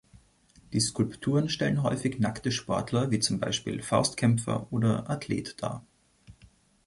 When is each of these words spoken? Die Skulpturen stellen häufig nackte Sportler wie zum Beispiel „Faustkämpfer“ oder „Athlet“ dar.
Die 0.73 0.79
Skulpturen 0.79 1.47
stellen 1.47 1.83
häufig 1.83 2.17
nackte 2.17 2.51
Sportler 2.51 3.11
wie 3.11 3.19
zum 3.19 3.39
Beispiel 3.39 3.83
„Faustkämpfer“ 3.83 4.65
oder 4.73 5.07
„Athlet“ 5.11 5.61
dar. 5.61 5.85